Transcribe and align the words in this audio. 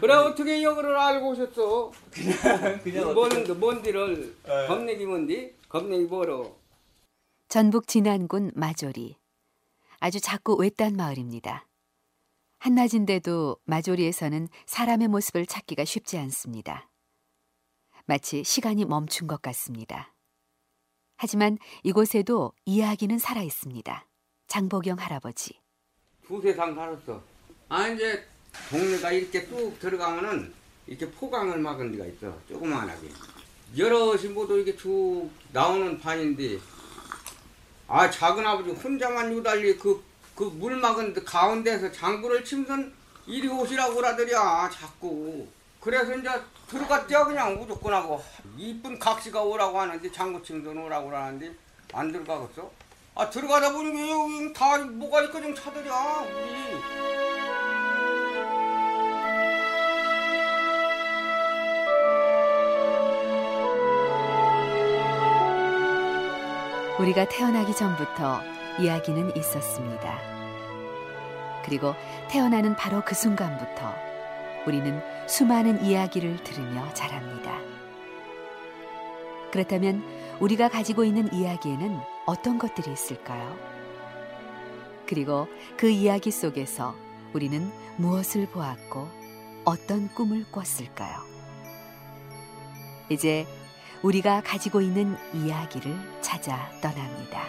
그래 0.00 0.14
어떻게 0.14 0.62
여기를 0.62 0.96
알고 0.96 1.30
오셨어? 1.30 1.92
그냥 2.82 3.14
뭔 3.14 3.58
뭔디를 3.58 4.36
예. 4.46 4.66
겁내기 4.66 5.06
뭔디? 5.06 5.54
겁내기 5.68 6.04
뭐로? 6.04 6.56
전북 7.48 7.86
진안군 7.86 8.52
마조리. 8.54 9.16
아주 10.00 10.20
작고 10.20 10.56
외딴 10.56 10.96
마을입니다. 10.96 11.66
한낮인데도 12.58 13.58
마조리에서는 13.64 14.48
사람의 14.66 15.08
모습을 15.08 15.46
찾기가 15.46 15.84
쉽지 15.84 16.18
않습니다. 16.18 16.88
마치 18.06 18.42
시간이 18.44 18.84
멈춘 18.84 19.26
것 19.26 19.40
같습니다. 19.42 20.14
하지만 21.16 21.58
이곳에도 21.82 22.52
이야기는 22.64 23.18
살아 23.18 23.42
있습니다. 23.42 24.06
장보경 24.46 24.98
할아버지. 24.98 25.60
두세 26.26 26.52
상 26.54 26.74
살았어. 26.74 27.22
아 27.68 27.88
이제 27.88 28.26
동네가 28.70 29.12
이렇게 29.12 29.46
뚝 29.46 29.78
들어가면은 29.78 30.52
이렇게 30.86 31.10
포강을 31.10 31.58
막은 31.58 31.92
데가 31.92 32.04
있어. 32.06 32.36
조그만하게. 32.48 33.08
여럿이 33.76 34.28
모두 34.28 34.56
이렇게 34.56 34.76
쭉 34.76 35.28
나오는 35.52 35.98
판인데 35.98 36.58
아 37.88 38.08
작은 38.10 38.46
아버지 38.46 38.70
혼자만 38.70 39.32
유달리 39.36 39.76
그 39.78 40.02
그 40.34 40.50
물 40.50 40.76
막은 40.76 41.14
데 41.14 41.22
가운데서 41.22 41.92
장구를 41.92 42.44
치면서 42.44 42.90
이리 43.24 43.46
오시라고 43.46 43.94
그러더랴 43.94 44.68
자꾸. 44.68 45.46
그래서 45.80 46.12
이제 46.16 46.28
들어갔죠 46.68 47.26
그냥 47.26 47.56
무조건 47.56 47.94
하고 47.94 48.20
이쁜 48.56 48.98
각시가 48.98 49.40
오라고 49.42 49.78
하는데 49.80 50.10
장구 50.10 50.42
치면서 50.42 50.70
오라고 50.70 51.08
그러는데 51.10 51.54
안 51.92 52.10
들어가겠어? 52.10 52.68
아 53.14 53.30
들어가다 53.30 53.72
보니 53.72 54.52
다 54.52 54.76
뭐가 54.78 55.30
좀 55.30 55.54
차더랴 55.54 56.22
우리. 56.22 57.23
우리가 67.04 67.28
태어나기 67.28 67.76
전부터 67.76 68.40
이야기는 68.80 69.36
있었습니다. 69.36 70.18
그리고 71.62 71.94
태어나는 72.30 72.76
바로 72.76 73.02
그 73.04 73.14
순간부터 73.14 73.94
우리는 74.66 75.02
수많은 75.28 75.84
이야기를 75.84 76.42
들으며 76.44 76.90
자랍니다. 76.94 77.58
그렇다면 79.52 80.02
우리가 80.40 80.70
가지고 80.70 81.04
있는 81.04 81.30
이야기에는 81.30 82.00
어떤 82.24 82.58
것들이 82.58 82.90
있을까요? 82.90 83.54
그리고 85.06 85.46
그 85.76 85.90
이야기 85.90 86.30
속에서 86.30 86.94
우리는 87.34 87.70
무엇을 87.98 88.46
보았고 88.46 89.08
어떤 89.66 90.08
꿈을 90.08 90.46
꿨을까요? 90.50 91.18
이제 93.10 93.46
우리가 94.04 94.42
가지고 94.42 94.82
있는 94.82 95.16
이야기를 95.32 95.90
찾아 96.20 96.70
떠납니다. 96.82 97.42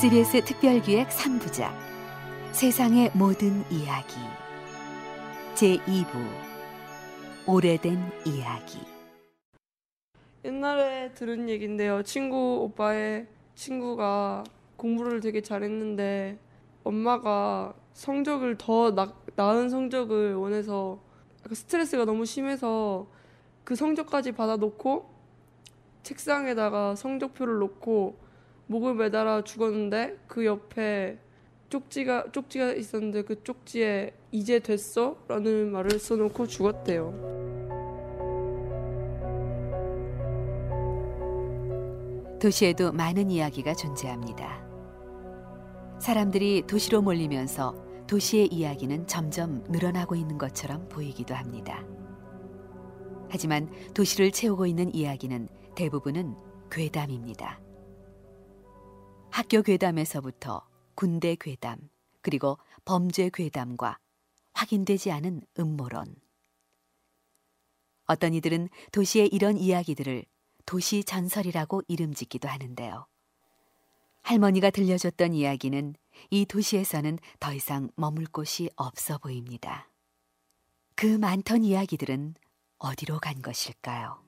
CBS 0.00 0.44
특별기획 0.44 1.08
3부작 1.08 1.70
세상의 2.52 3.10
모든 3.12 3.62
이야기 3.70 4.16
제2부 5.54 6.06
오래된 7.46 7.98
이야기 8.24 8.78
옛날에 10.44 11.12
들은 11.12 11.50
얘긴데요. 11.50 12.04
친구 12.04 12.62
오빠의 12.62 13.26
친구가 13.56 14.44
공부를 14.76 15.20
되게 15.20 15.42
잘했는데 15.42 16.38
엄마가 16.84 17.74
성적을 17.98 18.56
더 18.58 18.94
나, 18.94 19.12
나은 19.34 19.70
성적을 19.70 20.36
원해서 20.36 21.00
스트레스가 21.50 22.04
너무 22.04 22.24
심해서 22.24 23.08
그 23.64 23.74
성적까지 23.74 24.32
받아놓고 24.32 25.10
책상에다가 26.04 26.94
성적표를 26.94 27.58
놓고 27.58 28.16
목을 28.68 28.94
매달아 28.94 29.42
죽었는데 29.42 30.16
그 30.28 30.46
옆에 30.46 31.18
쪽지가 31.70 32.30
쪽지가 32.30 32.74
있었는데 32.74 33.22
그 33.22 33.42
쪽지에 33.42 34.14
이제 34.30 34.60
됐어라는 34.60 35.72
말을 35.72 35.98
써놓고 35.98 36.46
죽었대요. 36.46 37.38
도시에도 42.40 42.92
많은 42.92 43.28
이야기가 43.28 43.74
존재합니다. 43.74 44.64
사람들이 45.98 46.62
도시로 46.68 47.02
몰리면서 47.02 47.87
도시의 48.08 48.46
이야기는 48.46 49.06
점점 49.06 49.62
늘어나고 49.68 50.16
있는 50.16 50.38
것처럼 50.38 50.88
보이기도 50.88 51.34
합니다. 51.34 51.84
하지만 53.28 53.70
도시를 53.92 54.32
채우고 54.32 54.66
있는 54.66 54.94
이야기는 54.94 55.48
대부분은 55.76 56.34
괴담입니다. 56.70 57.60
학교 59.30 59.60
괴담에서부터 59.60 60.66
군대 60.94 61.36
괴담, 61.38 61.78
그리고 62.22 62.58
범죄 62.86 63.28
괴담과 63.32 63.98
확인되지 64.54 65.12
않은 65.12 65.42
음모론. 65.58 66.16
어떤 68.06 68.32
이들은 68.32 68.70
도시의 68.90 69.28
이런 69.28 69.58
이야기들을 69.58 70.24
도시 70.64 71.04
전설이라고 71.04 71.82
이름 71.88 72.14
짓기도 72.14 72.48
하는데요. 72.48 73.06
할머니가 74.22 74.70
들려줬던 74.70 75.34
이야기는 75.34 75.94
이 76.30 76.44
도시에서는 76.46 77.18
더 77.40 77.52
이상 77.52 77.90
머물 77.96 78.26
곳이 78.26 78.70
없어 78.76 79.18
보입니다. 79.18 79.88
그 80.94 81.06
많던 81.06 81.64
이야기들은 81.64 82.34
어디로 82.78 83.18
간 83.18 83.40
것일까요? 83.40 84.18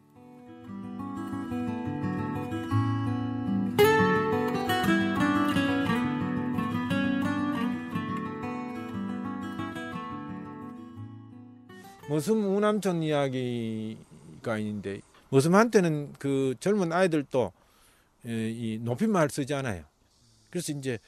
머슴 12.09 12.57
우남촌 12.57 13.05
이야기가 13.05 14.59
있는데 14.59 15.01
머슴한테는 15.29 16.15
그 16.19 16.57
젊은 16.59 16.93
아이들도 16.93 17.53
에, 18.27 18.51
이 18.51 18.79
높임말 18.83 19.31
쓰지 19.31 19.55
않아요. 19.55 19.85
그래서 20.51 20.73
이제 20.73 20.99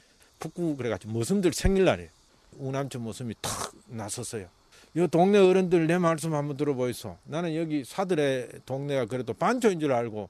북구 0.43 0.77
그래가지고 0.77 1.13
머슴들 1.13 1.53
생일날에 1.53 2.11
우남촌 2.59 3.05
머슴이 3.05 3.33
탁 3.41 3.73
나섰어요. 3.87 4.49
요 4.97 5.07
동네 5.07 5.39
어른들 5.39 5.87
내 5.87 5.99
말씀 5.99 6.35
한번 6.35 6.57
들어보이소. 6.57 7.17
나는 7.25 7.55
여기 7.55 7.85
사들의 7.85 8.49
동네가 8.67 9.07
그래도 9.07 9.35
반초인 9.35 9.79
줄 9.79 9.93
알고 9.93 10.29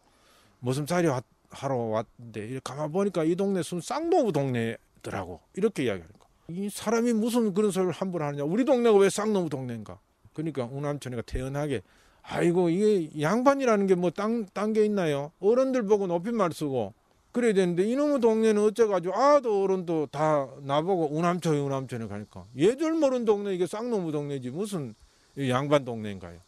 머슴살이 0.60 1.06
왔- 1.08 1.24
하러 1.48 1.76
왔는데 1.76 2.60
가만 2.62 2.92
보니까 2.92 3.24
이 3.24 3.34
동네 3.36 3.62
순 3.62 3.80
쌍노부 3.80 4.32
동네더라고. 4.32 5.40
이렇게 5.54 5.84
이야기하는 5.84 6.12
거. 6.18 6.26
이 6.48 6.68
사람이 6.68 7.14
무슨 7.14 7.54
그런 7.54 7.70
소리를 7.70 7.92
함부로 7.92 8.26
하느냐. 8.26 8.44
우리 8.44 8.66
동네가 8.66 8.96
왜 8.98 9.08
쌍노부 9.08 9.48
동네인가. 9.48 9.98
그러니까 10.34 10.64
우남촌이가 10.66 11.22
태연하게 11.22 11.80
아이고 12.22 12.68
이게 12.68 13.08
양반이라는 13.20 13.86
게 13.86 13.94
뭐딴게 13.94 14.84
있나요? 14.84 15.32
어른들 15.40 15.84
보고 15.86 16.06
높임말 16.06 16.52
쓰고 16.52 16.92
그래야 17.32 17.54
되는데 17.54 17.84
이놈의 17.84 18.20
동네는 18.20 18.62
어쩌가지고 18.62 19.15
아도 19.15 19.62
어른도 19.62 20.06
다 20.06 20.48
나보고 20.60 21.16
우남촌이 21.16 21.59
우남촌에 21.59 22.06
가니까 22.06 22.44
얘들 22.59 22.93
모르는 22.93 23.25
동네 23.25 23.54
이게 23.54 23.66
쌍놈의 23.66 24.12
동네지 24.12 24.50
무슨 24.50 24.94
이 25.37 25.50
양반 25.50 25.84
동네인가요? 25.84 26.38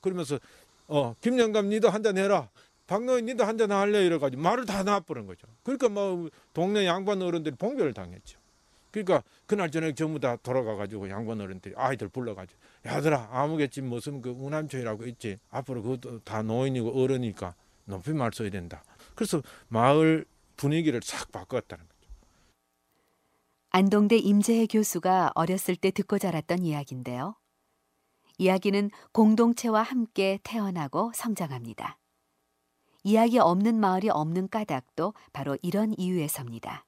그러면서 0.00 0.38
어 0.86 1.14
김영감 1.20 1.68
니도 1.70 1.90
한잔 1.90 2.16
해라 2.16 2.48
박노인 2.86 3.26
니도 3.26 3.44
한잔 3.44 3.72
할래 3.72 4.04
이래가지고 4.06 4.40
말을 4.42 4.64
다 4.64 4.82
놔버린 4.82 5.26
거죠. 5.26 5.46
그러니까 5.64 5.88
뭐 5.88 6.28
동네 6.54 6.86
양반 6.86 7.20
어른들이 7.20 7.56
봉변을 7.56 7.92
당했죠. 7.92 8.38
그러니까 8.92 9.22
그날 9.46 9.70
저녁 9.70 9.96
전부 9.96 10.20
다 10.20 10.36
돌아가가지고 10.36 11.08
양반 11.08 11.40
어른들이 11.40 11.74
아이들 11.76 12.08
불러가지고 12.08 12.60
야들아 12.84 13.30
아무겠지 13.32 13.80
무슨 13.80 14.20
그 14.20 14.30
우남촌이라고 14.30 15.06
있지 15.06 15.38
앞으로 15.50 15.82
그것도 15.82 16.20
다 16.20 16.42
노인이고 16.42 17.02
어른이니까 17.02 17.54
높임말 17.86 18.30
써야 18.34 18.50
된다. 18.50 18.84
그래서 19.14 19.42
마을 19.68 20.24
분위기를 20.56 21.00
싹 21.02 21.30
바꿨다는 21.32 21.84
거죠. 21.84 21.92
안동대 23.70 24.16
임재혜 24.16 24.66
교수가 24.66 25.32
어렸을 25.34 25.76
때 25.76 25.90
듣고 25.90 26.18
자랐던 26.18 26.64
이야기인데요. 26.64 27.36
이야기는 28.38 28.90
공동체와 29.12 29.82
함께 29.82 30.38
태어나고 30.42 31.12
성장합니다. 31.14 31.98
이야기 33.04 33.38
없는 33.38 33.78
마을이 33.78 34.10
없는 34.10 34.48
까닭도 34.48 35.14
바로 35.32 35.56
이런 35.62 35.94
이유에서입니다. 35.96 36.86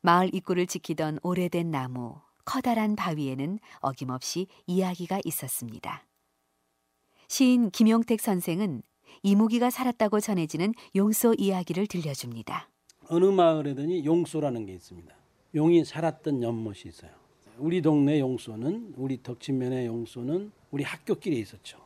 마을 0.00 0.34
입구를 0.34 0.66
지키던 0.66 1.18
오래된 1.22 1.70
나무, 1.70 2.20
커다란 2.44 2.94
바위에는 2.94 3.58
어김없이 3.80 4.46
이야기가 4.66 5.20
있었습니다. 5.24 6.06
시인 7.26 7.70
김용택 7.70 8.20
선생은 8.20 8.82
이무기가 9.22 9.70
살았다고 9.70 10.20
전해지는 10.20 10.74
용소 10.96 11.34
이야기를 11.38 11.86
들려줍니다. 11.86 12.68
어느 13.08 13.26
마을에더니 13.26 14.04
용소라는 14.04 14.66
게 14.66 14.72
있습니다. 14.74 15.14
용이 15.54 15.84
살았던 15.84 16.42
연못이 16.42 16.88
있어요. 16.88 17.10
우리 17.58 17.80
동네 17.82 18.18
용소는 18.18 18.94
우리 18.96 19.22
덕친면의 19.22 19.86
용소는 19.86 20.50
우리 20.70 20.82
학교길에 20.82 21.36
있었죠. 21.36 21.78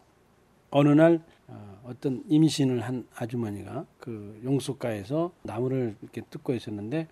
어느 0.71 0.89
날 0.89 1.23
어, 1.47 1.81
어떤 1.85 2.23
임신을 2.29 2.81
한 2.81 3.07
아주머니가 3.15 3.87
그 3.99 4.41
용소가에서 4.45 5.33
나무를 5.43 5.97
이렇게 6.03 6.23
뜯고 6.23 6.55
있었는데 6.55 7.09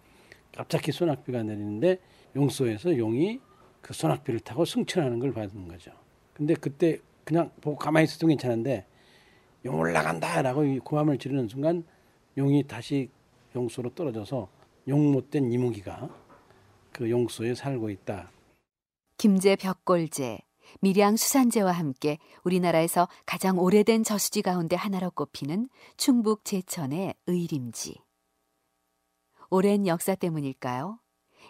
갑자기 0.55 0.93
소낙비가 0.93 1.43
내리는데 1.43 1.99
용소에서 2.35 2.97
용이 2.97 3.41
그 3.81 3.95
소낙비를 3.95 4.41
타고 4.41 4.65
승천하는 4.65 5.19
걸 5.19 5.33
봤는 5.33 5.69
거죠. 5.69 5.93
근데 6.33 6.55
그때 6.55 6.99
그냥 7.25 7.51
보고 7.61 7.77
가만히 7.77 8.05
있어도 8.05 8.27
괜찮은데 8.27 8.87
용 9.67 9.81
올라간다라고 9.81 10.65
이 10.65 10.79
고함을 10.79 11.19
지르는 11.19 11.49
순간 11.49 11.85
용이 12.39 12.67
다시 12.67 13.11
용소로 13.55 13.95
떨어져서 13.95 14.49
용 14.89 15.13
못된 15.13 15.51
이무기가 15.53 16.09
그 16.93 17.11
용소에 17.11 17.55
살고 17.55 17.91
있다. 17.91 18.31
김제 19.19 19.57
벽골제, 19.57 20.39
밀양 20.81 21.17
수산제와 21.17 21.73
함께 21.73 22.19
우리나라에서 22.45 23.09
가장 23.25 23.59
오래된 23.59 24.05
저수지 24.05 24.43
가운데 24.43 24.77
하나로 24.77 25.11
꼽히는 25.11 25.69
충북 25.97 26.45
제천의 26.45 27.15
의림지. 27.27 28.01
오랜 29.51 29.87
역사 29.87 30.15
때문일까요? 30.15 31.01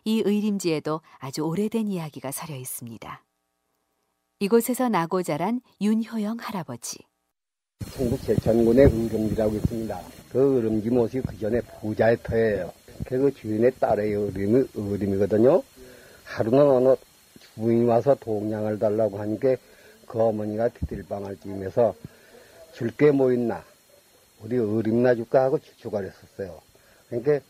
이 0.05 0.23
의림지에도 0.25 1.01
아주 1.19 1.43
오래된 1.43 1.89
이야기가 1.89 2.31
서려 2.31 2.57
있습니다. 2.57 3.25
이곳에서 4.39 4.89
나고 4.89 5.23
자란 5.23 5.61
윤효영 5.81 6.39
할아버지. 6.41 6.99
충북 7.85 8.23
제천군의 8.23 8.87
의름지라고 8.87 9.55
있습니다. 9.57 10.01
그 10.31 10.57
의름지 10.57 10.91
못이 10.91 11.21
그 11.21 11.39
전에 11.39 11.61
부자의 11.61 12.19
터예요. 12.23 12.73
그 13.07 13.33
주인의 13.35 13.73
딸의 13.79 14.13
의름이, 14.13 14.69
의름이거든요. 14.75 15.63
하루는 16.25 16.61
어느 16.61 16.97
주인이 17.55 17.85
와서 17.85 18.15
동양을 18.21 18.79
달라고 18.79 19.19
하니까 19.19 19.57
그 20.07 20.21
어머니가 20.21 20.69
비들방을 20.69 21.37
찌면서 21.39 21.95
줄 22.75 22.91
게 22.97 23.11
뭐 23.13 23.33
있나? 23.33 23.65
우리 24.43 24.57
의름이나 24.57 25.15
줄까 25.15 25.45
하고 25.45 25.59
추축을 25.59 26.05
했었어요. 26.07 26.61
그러니까 27.09 27.41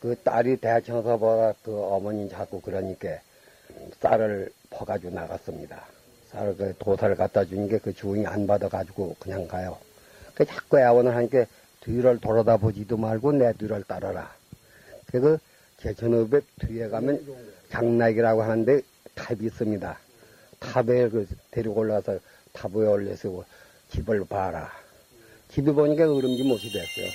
그 0.00 0.14
딸이 0.22 0.56
대청서 0.58 1.16
보다 1.16 1.54
그 1.64 1.76
어머니 1.76 2.28
자꾸 2.28 2.60
그러니까 2.60 3.08
쌀을 4.00 4.50
퍼가지고 4.70 5.14
나갔습니다. 5.14 5.84
쌀을 6.34 6.56
그 6.56 6.74
도사를 6.78 7.14
갖다 7.14 7.44
주는 7.44 7.68
게그 7.68 7.94
주인이 7.94 8.26
안 8.26 8.46
받아가지고 8.46 9.16
그냥 9.20 9.46
가요. 9.46 9.78
그 10.34 10.44
자꾸 10.44 10.78
애원을 10.78 11.14
하니까 11.14 11.46
뒤를 11.80 12.18
돌아다 12.18 12.56
보지도 12.56 12.96
말고 12.96 13.32
내 13.32 13.52
뒤를 13.52 13.84
따라라. 13.84 14.34
그래서 15.06 15.38
제천읍에 15.78 16.40
뒤에 16.60 16.88
가면 16.88 17.24
장락이라고 17.70 18.42
하는데 18.42 18.80
탑이 19.14 19.40
있습니다. 19.42 19.98
탑에 20.58 21.08
그 21.08 21.28
데리고 21.50 21.80
올라서 21.80 22.18
탑 22.52 22.74
위에 22.74 22.86
올려서 22.86 23.44
집을 23.90 24.24
봐라. 24.24 24.72
집에 25.50 25.70
보니까 25.70 26.04
으름지 26.04 26.42
못이 26.42 26.72
됐어요. 26.72 27.10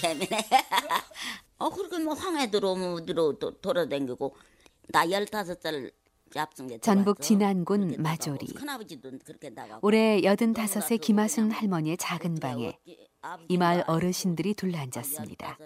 재미네. 0.00 0.38
어, 1.58 1.70
그렇게 1.70 1.98
뭐 1.98 2.14
황해 2.14 2.50
들어오면 2.50 3.02
어디로 3.02 3.38
도, 3.38 3.60
돌아다니고 3.60 4.34
나 4.88 5.08
열다섯 5.10 5.60
살 5.60 5.90
잡순 6.32 6.66
게 6.66 6.78
전북. 6.78 7.20
진안군 7.20 8.02
마조리. 8.02 8.46
큰아버지도 8.54 9.10
그렇게 9.24 9.50
나가고 9.50 9.86
올해 9.86 10.20
그러고 10.24 10.52
85세 10.52 10.74
나서 10.74 10.96
김하순 10.96 11.44
그냥 11.44 11.60
할머니의 11.60 11.96
작은 11.96 12.34
방에 12.36 12.76
이 13.48 13.56
마을 13.56 13.84
어르신들이 13.86 14.54
둘러앉았습니다. 14.54 15.58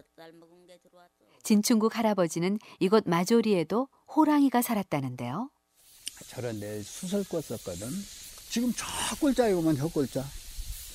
진충국 1.43 1.96
할아버지는 1.96 2.58
이곳 2.81 3.05
마조리에도 3.06 3.88
호랑이가 4.14 4.61
살았다는데요. 4.61 5.50
저런 6.29 6.61
데 6.61 6.82
수설 6.82 7.25
꿨었거든. 7.25 7.88
지금 8.50 8.73
저 8.76 8.84
오면 9.52 9.76
저 9.76 9.88
꼴자. 9.88 10.23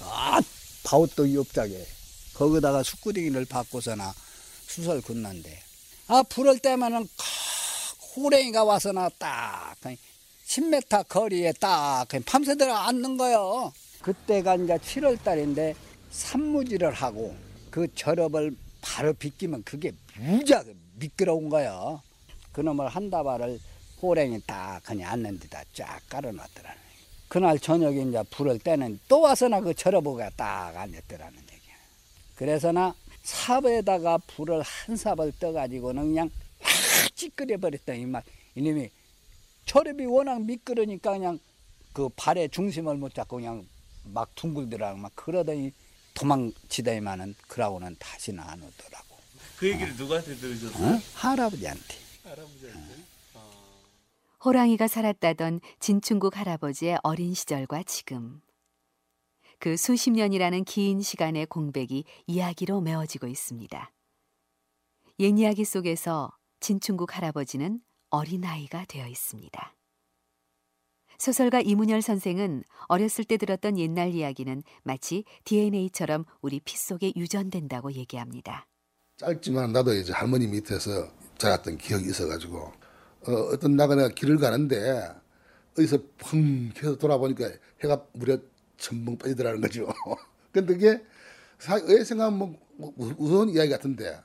아, 0.02 0.40
바웃도 0.84 1.34
옆자게. 1.34 1.84
거기다가 2.36 2.84
숯구덩이를 2.84 3.46
받고서나 3.46 4.14
수설 4.74 5.02
굽는데. 5.02 5.60
아, 6.08 6.24
불을 6.24 6.58
때면은 6.58 7.04
크, 7.04 8.16
호랭이가 8.16 8.64
와서 8.64 8.92
나 8.92 9.08
딱, 9.20 9.76
그냥 9.80 9.98
10m 10.48 11.08
거리에 11.08 11.54
딱, 11.60 12.08
그냥 12.08 12.24
밤새도록 12.26 12.76
앉는 12.76 13.18
거요. 13.18 13.72
그때가 14.02 14.56
이제 14.56 14.76
7월 14.78 15.24
달인데 15.24 15.76
산무지를 16.10 16.92
하고 16.92 17.36
그 17.70 17.88
절업을 17.94 18.56
바로 18.82 19.14
비끼면 19.14 19.64
그게 19.64 19.92
무지하게 20.18 20.76
미끄러운 20.96 21.50
거요. 21.50 22.02
그놈을 22.52 22.88
한 22.90 23.12
다발을 23.12 23.60
호랭이 24.02 24.42
딱 24.48 24.82
그냥 24.84 25.12
앉는 25.12 25.40
데다 25.40 25.64
쫙 25.74 26.02
깔아놨더라는 26.10 26.78
얘기. 26.78 27.06
그날 27.28 27.60
저녁에 27.60 28.02
이제 28.02 28.24
불을 28.32 28.58
때는 28.60 29.00
또 29.08 29.22
와서 29.22 29.48
나 29.48 29.62
그 29.62 29.74
절어보가 29.74 30.32
딱 30.36 30.76
앉았더라는 30.76 31.38
얘기야. 31.40 31.76
그래서 32.36 32.72
나 32.72 32.94
삽에다가 33.24 34.18
불을 34.20 34.62
한 34.62 34.96
삽을 34.96 35.34
떠가지고는 35.40 36.04
그냥 36.04 36.30
확 36.60 37.16
찌끄려 37.16 37.58
버렸더니 37.58 38.06
막 38.06 38.24
이놈이 38.56 38.90
절업이 39.66 40.06
워낙 40.06 40.42
미끄러니까 40.42 41.14
그냥 41.14 41.40
그 41.94 42.10
발의 42.16 42.50
중심을 42.50 42.98
못 42.98 43.14
잡고 43.14 43.38
그냥 43.38 43.66
막 44.04 44.34
둥글더라고 44.36 44.98
막 44.98 45.12
그러더니 45.16 45.72
도망치더니만은 46.14 47.36
그러고는 47.48 47.96
다시는 47.98 48.40
안 48.40 48.62
오더라고. 48.62 49.18
그 49.58 49.70
얘기를 49.70 49.96
누구한테 49.96 50.36
들으셨어요? 50.36 50.96
어? 50.96 51.00
할아버지한테. 51.16 52.04
호랑이가 54.44 54.88
살았다던 54.88 55.62
진충국 55.80 56.38
할아버지의 56.38 56.98
어린 57.04 57.34
시절과 57.34 57.84
지금. 57.84 58.42
그 59.64 59.78
수십 59.78 60.12
년이라는 60.12 60.66
긴 60.66 61.02
시간의 61.02 61.46
공백이 61.46 62.04
이야기로 62.28 62.82
메워지고 62.82 63.28
있습니다. 63.28 63.94
옛 65.20 65.40
이야기 65.40 65.64
속에서 65.64 66.34
진충국 66.60 67.16
할아버지는 67.16 67.80
어린아이가 68.10 68.84
되어 68.90 69.08
있습니다. 69.08 69.76
소설가 71.18 71.62
이문열 71.62 72.02
선생은 72.02 72.66
어렸을 72.88 73.24
때 73.24 73.38
들었던 73.38 73.80
옛날 73.80 74.14
이야기는 74.14 74.64
마치 74.84 75.24
DNA처럼 75.46 76.26
우리 76.42 76.60
피 76.60 76.78
속에 76.78 77.14
유전된다고 77.16 77.94
얘기합니다. 77.94 78.68
짧지만 79.16 79.72
나도 79.72 79.94
이제 79.94 80.12
할머니 80.12 80.46
밑에서 80.48 81.08
자랐던 81.38 81.78
기억이 81.78 82.08
있어가지고 82.08 82.58
어, 82.58 83.32
어떤 83.54 83.78
나가 83.78 83.96
내가 83.96 84.10
길을 84.10 84.40
가는데 84.40 85.24
어디서 85.78 86.00
펑 86.18 86.74
해서 86.76 86.98
돌아보니까 86.98 87.50
해가 87.82 88.06
무려 88.12 88.38
첨벙 88.84 89.18
빠지더라는 89.18 89.62
거죠. 89.62 89.88
근데 90.52 90.74
그게 90.74 91.02
사- 91.58 91.82
왜 91.88 92.04
생각하면 92.04 92.38
뭐, 92.76 92.94
뭐 92.98 93.14
무서운 93.18 93.50
이야기 93.50 93.70
같은데 93.70 94.20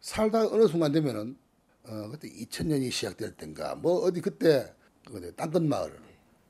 살다가 0.00 0.52
어느 0.52 0.66
순간 0.66 0.90
되면은 0.92 1.36
어, 1.84 2.08
그때 2.10 2.28
2000년이 2.28 2.90
시작될 2.90 3.36
땐가 3.36 3.76
뭐 3.76 4.00
어디 4.00 4.20
그때 4.20 4.74
그 5.06 5.32
땅끝 5.36 5.62
마을 5.62 5.96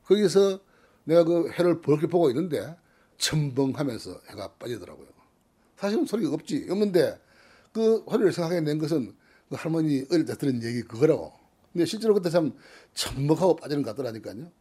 거기서 0.05 0.59
내가 1.03 1.23
그 1.23 1.51
해를 1.51 1.79
벌게 1.81 2.07
보고 2.07 2.29
있는데 2.29 2.75
첨벙하면서 3.17 4.21
해가 4.31 4.53
빠지더라고요. 4.53 5.07
사실은 5.75 6.05
소리가 6.05 6.33
없지 6.33 6.67
없는데 6.69 7.21
그 7.71 8.03
화를 8.07 8.31
생각해 8.31 8.61
낸 8.61 8.79
것은 8.79 9.15
그 9.49 9.55
할머니 9.55 10.05
어릴 10.11 10.25
때 10.25 10.35
들은 10.35 10.63
얘기 10.63 10.81
그거라고. 10.81 11.33
근데 11.71 11.85
실제로 11.85 12.15
그때 12.15 12.31
참 12.31 12.53
첨벙하고 12.95 13.57
빠지는 13.57 13.83
것 13.83 13.95
같더라니까요. 13.95 14.51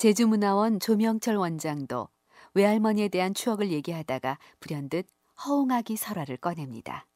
제주문화원 0.00 0.80
조명철 0.80 1.36
원장도 1.36 2.08
외할머니에 2.54 3.08
대한 3.08 3.34
추억을 3.34 3.70
얘기하다가 3.70 4.38
불현듯 4.58 5.06
허웅아기 5.44 5.96
설화를 5.96 6.38
꺼냅니다. 6.38 7.06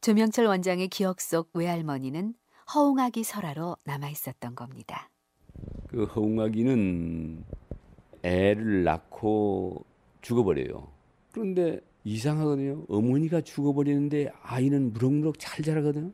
조명철 0.00 0.46
원장의 0.46 0.86
기억 0.86 1.20
속 1.20 1.50
외할머니는 1.54 2.34
허웅아기 2.72 3.24
설화로 3.24 3.78
남아 3.82 4.10
있었던 4.10 4.54
겁니다. 4.54 5.10
그 5.88 6.04
허웅아기는 6.04 7.44
애를 8.22 8.84
낳고 8.84 9.84
죽어버려요. 10.20 10.86
그런데 11.32 11.80
이상하거든요. 12.04 12.84
어머니가 12.90 13.40
죽어버리는데 13.40 14.30
아이는 14.40 14.92
무럭무럭 14.92 15.34
잘 15.40 15.64
자라거든요. 15.64 16.12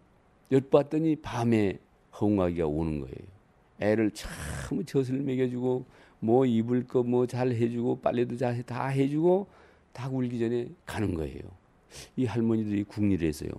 엿봤더니 0.51 1.17
밤에 1.17 1.79
허웅아기가 2.19 2.67
오는 2.67 3.01
거예요. 3.01 3.38
애를 3.81 4.11
참 4.13 4.31
젖을 4.85 5.21
먹여주고 5.21 5.85
뭐 6.21 6.45
입을 6.47 6.87
거 6.87 7.03
뭐 7.03 7.27
잘 7.27 7.53
해주고 7.53 8.01
빨래도 8.01 8.37
잘 8.37 8.63
다 8.65 8.89
해주고 8.89 9.47
다 9.93 10.09
울기 10.09 10.39
전에 10.39 10.69
가는 10.87 11.15
거예요. 11.15 11.41
이 12.17 12.27
할머니들이 12.27 12.85
궁리를 12.85 13.27
했어요. 13.27 13.51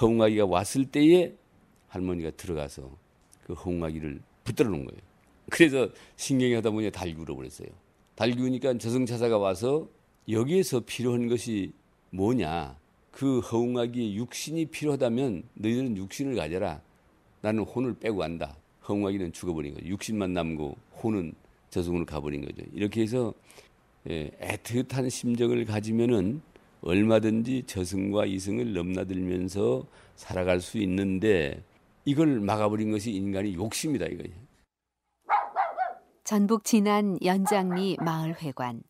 허웅아기가 0.00 0.46
왔을 0.46 0.84
때에 0.84 1.34
할머니가 1.88 2.30
들어가서 2.32 2.90
그 3.44 3.54
허웅아기를 3.54 4.20
붙들어 4.44 4.68
놓은 4.70 4.84
거예요. 4.84 5.00
그래서 5.50 5.88
신경이 6.16 6.54
하다 6.54 6.70
보니 6.70 6.90
다 6.90 7.04
울어버렸어요. 7.06 7.68
달기우니까 8.16 8.78
저승차사가 8.78 9.38
와서 9.38 9.88
여기에서 10.28 10.80
필요한 10.80 11.28
것이 11.28 11.72
뭐냐? 12.10 12.76
그 13.10 13.40
허웅하기 13.40 14.16
육신이 14.16 14.66
필요하다면 14.66 15.44
너희들은 15.54 15.96
육신을 15.96 16.36
가져라. 16.36 16.82
나는 17.40 17.62
혼을 17.64 17.94
빼고 17.98 18.18
간다. 18.18 18.56
허웅하기는 18.88 19.32
죽어버린 19.32 19.74
거죠. 19.74 19.86
육신만 19.86 20.32
남고 20.32 20.76
혼은 21.02 21.34
저승으로 21.70 22.06
가버린 22.06 22.44
거죠. 22.44 22.62
이렇게 22.72 23.02
해서 23.02 23.34
예, 24.08 24.30
애틋한 24.40 25.10
심정을 25.10 25.64
가지면은 25.64 26.40
얼마든지 26.80 27.64
저승과 27.66 28.26
이승을 28.26 28.72
넘나들면서 28.72 29.86
살아갈 30.14 30.60
수 30.60 30.78
있는데 30.78 31.62
이걸 32.04 32.40
막아버린 32.40 32.90
것이 32.90 33.12
인간의 33.12 33.54
욕심이다 33.54 34.06
이거예요. 34.06 34.48
전북 36.24 36.64
진안 36.64 37.18
연장리 37.24 37.96
마을회관. 38.00 38.82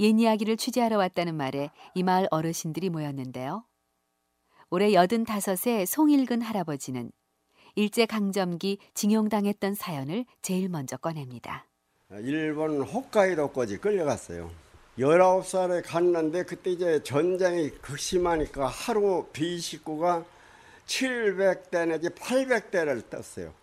옛 0.00 0.18
이야기를 0.18 0.56
취재하러 0.56 0.96
왔다는 0.96 1.34
말에 1.34 1.70
이 1.94 2.02
마을 2.02 2.26
어르신들이 2.30 2.88
모였는데요. 2.88 3.64
올해 4.70 4.92
85세 4.92 5.84
송일근 5.84 6.40
할아버지는 6.40 7.10
일제강점기 7.80 8.78
징용당했던 8.92 9.74
사연을 9.74 10.26
제일 10.42 10.68
먼저 10.68 10.98
꺼냅니다. 10.98 11.64
일본 12.10 12.82
홋카이도까지 12.82 13.78
끌려갔어요. 13.78 14.50
19살에 14.98 15.82
갔는데 15.86 16.44
그때 16.44 16.72
이제 16.72 17.02
전쟁이 17.02 17.70
극심하니까 17.70 18.66
하루 18.66 19.26
비식구가 19.32 20.26
700대 20.86 21.88
내지 21.88 22.10
800대를 22.10 23.08
떴어요. 23.08 23.54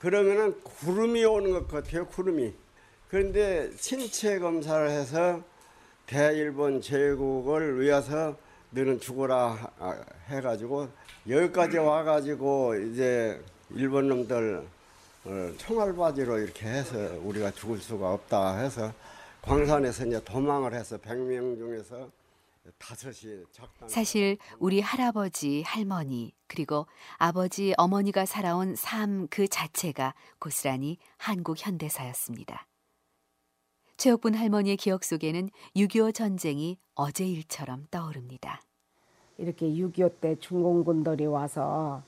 그러면은 0.00 0.60
구름이 0.62 1.24
오는 1.24 1.52
것 1.52 1.68
같아요, 1.68 2.08
구름이. 2.08 2.52
그런데 3.08 3.70
신체 3.76 4.40
검사를 4.40 4.90
해서 4.90 5.42
대일본 6.06 6.80
제국을 6.80 7.80
위해서 7.80 8.36
너는 8.70 8.98
죽어라 8.98 9.70
해가지고 10.28 10.88
여기까지 11.28 11.78
와가지고 11.78 12.76
이제 12.76 13.40
일본 13.72 14.08
놈들 14.08 14.66
총알바지로 15.58 16.38
이렇게 16.38 16.66
해서 16.66 16.96
우리가 17.22 17.50
죽을 17.52 17.78
수가 17.78 18.12
없다 18.14 18.58
해서 18.58 18.92
광산에서 19.42 20.06
이제 20.06 20.22
도망을 20.24 20.74
해서 20.74 20.98
100명 20.98 21.56
중에서 21.56 22.10
다섯이 22.78 23.42
적당. 23.52 23.88
사실 23.88 24.36
우리 24.58 24.80
할아버지, 24.80 25.62
할머니, 25.62 26.34
그리고 26.46 26.86
아버지, 27.16 27.74
어머니가 27.78 28.26
살아온 28.26 28.76
삶 28.76 29.26
그 29.30 29.48
자체가 29.48 30.14
고스란히 30.38 30.98
한국 31.16 31.56
현대사였습니다. 31.58 32.66
최옥분 33.96 34.34
할머니의 34.34 34.76
기억 34.76 35.04
속에는 35.04 35.50
6.25 35.76 36.14
전쟁이 36.14 36.78
어제 36.94 37.26
일처럼 37.26 37.86
떠오릅니다. 37.90 38.62
이렇게 39.38 39.66
6.25 39.66 40.20
때 40.20 40.36
중공군들이 40.38 41.26
와서 41.26 42.02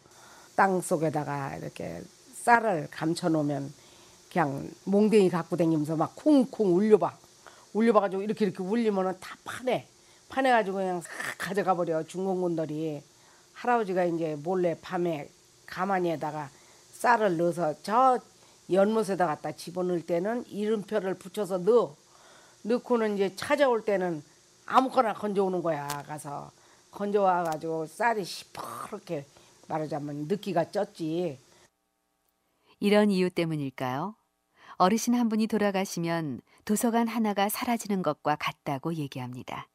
땅 0.54 0.80
속에다가 0.80 1.56
이렇게 1.56 2.02
쌀을 2.34 2.88
감춰 2.90 3.28
놓으면 3.28 3.72
그냥 4.32 4.70
몽댕이 4.84 5.30
갖고 5.30 5.56
다니면서 5.56 5.96
막 5.96 6.14
쿵쿵 6.16 6.74
울려봐. 6.74 7.16
울려봐가지고 7.74 8.22
이렇게 8.22 8.46
이렇게 8.46 8.62
울리면은 8.62 9.18
다 9.20 9.36
파내. 9.44 9.86
파내가지고 10.28 10.76
그냥 10.78 11.00
싹 11.02 11.10
가져가 11.38 11.74
버려 11.74 12.02
중공군들이. 12.02 13.02
할아버지가 13.54 14.04
이제 14.04 14.36
몰래 14.42 14.76
밤에 14.80 15.28
가마니에다가 15.66 16.50
쌀을 16.94 17.36
넣어서 17.36 17.74
저 17.82 18.18
연못에다 18.70 19.26
갖다 19.26 19.52
집어넣을 19.52 20.06
때는 20.06 20.44
이름표를 20.48 21.14
붙여서 21.14 21.58
넣어. 21.58 21.96
넣고는 22.62 23.14
이제 23.16 23.34
찾아올 23.36 23.84
때는 23.84 24.22
아무거나 24.66 25.14
건져오는 25.14 25.62
거야. 25.62 25.86
가서 26.06 26.50
건져와가지고 26.90 27.86
쌀이 27.86 28.24
시퍼렇게 28.24 29.26
말하자면 29.68 30.26
느끼가 30.28 30.66
쪘지. 30.66 31.38
이런 32.80 33.10
이유 33.10 33.30
때문일까요? 33.30 34.16
어르신 34.76 35.14
한 35.14 35.28
분이 35.28 35.46
돌아가시면 35.46 36.40
도서관 36.64 37.08
하나가 37.08 37.48
사라지는 37.48 38.02
것과 38.02 38.36
같다고 38.36 38.94
얘기합니다. 38.94 39.68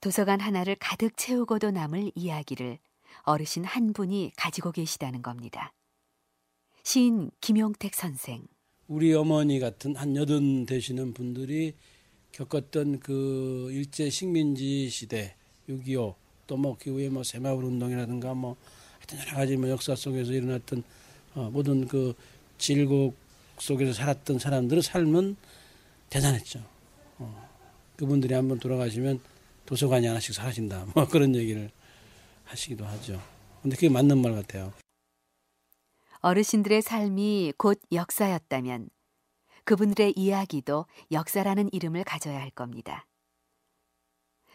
도서관 0.00 0.40
하나를 0.40 0.76
가득 0.76 1.16
채우고도 1.16 1.70
남을 1.70 2.12
이야기를 2.14 2.78
어르신 3.22 3.64
한 3.64 3.92
분이 3.92 4.32
가지고 4.36 4.72
계시다는 4.72 5.22
겁니다. 5.22 5.72
시인 6.82 7.30
김용택 7.40 7.94
선생. 7.94 8.46
우리 8.88 9.14
어머니 9.14 9.60
같은 9.60 9.94
한 9.96 10.16
여든 10.16 10.66
되시는 10.66 11.14
분들이 11.14 11.76
겪었던 12.32 13.00
그 13.00 13.68
일제 13.70 14.10
식민지 14.10 14.90
시대 14.90 15.36
6.25 15.68 16.21
또 16.52 16.56
뭐 16.56 16.76
그 16.78 16.90
후에 16.90 17.08
뭐 17.08 17.24
새마을 17.24 17.64
운동이라든가 17.64 18.34
뭐 18.34 18.56
하여튼 18.98 19.18
여러 19.20 19.36
가지 19.36 19.56
뭐 19.56 19.70
역사 19.70 19.96
속에서 19.96 20.32
일어났던 20.32 20.82
어, 21.34 21.50
모든 21.50 21.88
그 21.88 22.14
질곡 22.58 23.16
속에서 23.58 23.94
살았던 23.94 24.38
사람들의 24.38 24.82
삶은 24.82 25.36
대단했죠. 26.10 26.62
어, 27.18 27.48
그분들이 27.96 28.34
한번 28.34 28.58
돌아가시면 28.58 29.20
도서관이 29.64 30.06
하나씩 30.06 30.34
사라진다. 30.34 30.88
뭐 30.94 31.08
그런 31.08 31.34
얘기를 31.34 31.70
하시기도 32.44 32.84
하죠. 32.84 33.20
근데 33.62 33.76
그게 33.76 33.88
맞는 33.88 34.18
말 34.18 34.34
같아요. 34.34 34.74
어르신들의 36.20 36.82
삶이 36.82 37.54
곧 37.56 37.80
역사였다면 37.90 38.90
그분들의 39.64 40.12
이야기도 40.16 40.86
역사라는 41.10 41.70
이름을 41.72 42.04
가져야 42.04 42.38
할 42.38 42.50
겁니다. 42.50 43.06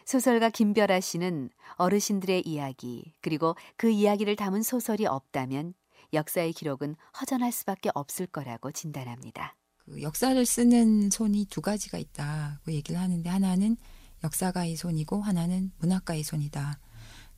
소설가 0.08 0.48
김별아 0.48 1.00
씨는 1.00 1.50
어르신들의 1.76 2.46
이야기 2.46 3.12
그리고 3.20 3.54
그 3.76 3.90
이야기를 3.90 4.36
담은 4.36 4.62
소설이 4.62 5.06
없다면 5.06 5.74
역사의 6.14 6.54
기록은 6.54 6.96
허전할 7.20 7.52
수밖에 7.52 7.90
없을 7.94 8.26
거라고 8.26 8.72
진단합니다. 8.72 9.54
그 9.84 10.00
역사를 10.02 10.44
쓰는 10.46 11.10
손이 11.10 11.46
두 11.50 11.60
가지가 11.60 11.98
있다고 11.98 12.72
얘기를 12.72 12.98
하는데 12.98 13.28
하나는 13.28 13.76
역사가의 14.24 14.76
손이고 14.76 15.20
하나는 15.20 15.72
문학가의 15.78 16.22
손이다. 16.24 16.80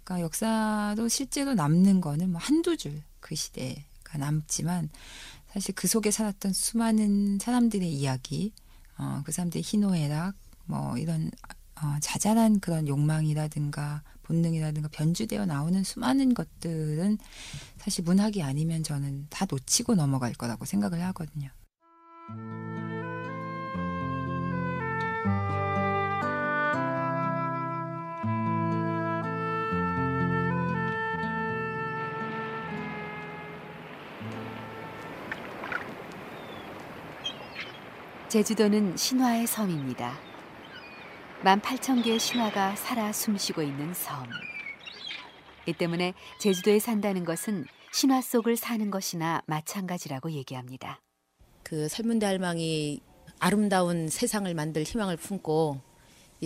그러니까 0.05 0.25
역사도 0.25 1.09
실제로 1.09 1.55
남는 1.55 2.01
거는 2.01 2.31
뭐 2.31 2.41
한두 2.41 2.77
줄 2.77 3.03
그 3.21 3.35
시대가 3.35 4.19
남지만 4.19 4.89
사실 5.53 5.75
그 5.75 5.87
속에 5.87 6.11
살았던 6.11 6.53
수많은 6.53 7.39
사람들의 7.39 7.89
이야기, 7.93 8.53
어, 8.99 9.23
그 9.25 9.33
사람들의 9.33 9.63
희노애락, 9.65 10.35
뭐 10.65 10.97
이런 10.97 11.31
어, 11.83 11.99
자잘한 12.01 12.61
그런 12.61 12.87
욕망이라든가 12.87 14.03
본능이라든가 14.23 14.89
변주되어 14.93 15.47
나오는 15.47 15.83
수많은 15.83 16.35
것들은 16.35 17.19
사실 17.79 18.05
문학이 18.05 18.43
아니면 18.43 18.83
저는 18.83 19.27
다 19.31 19.47
놓치고 19.51 19.95
넘어갈 19.95 20.33
거라고 20.35 20.65
생각을 20.65 21.03
하거든요. 21.07 21.51
제주도는 38.29 38.97
신화의 38.97 39.49
섬입니다. 39.49 40.30
18,000개의 41.43 42.19
신화가 42.19 42.77
살아 42.77 43.13
숨쉬고 43.13 43.63
있는 43.63 43.95
섬. 43.95 44.27
이 45.67 45.73
때문에 45.73 46.13
제주도에 46.39 46.79
산다는 46.79 47.25
것은 47.25 47.65
신화 47.93 48.21
속을 48.21 48.59
사는 48.59 48.91
것이나 48.91 49.43
마찬가지라고 49.47 50.33
얘기합니다. 50.33 51.01
그 51.63 51.89
설문대 51.89 52.27
할망이 52.27 53.01
아름다운 53.39 54.09
세상을 54.09 54.53
만들 54.55 54.83
희망을 54.83 55.17
품고 55.17 55.81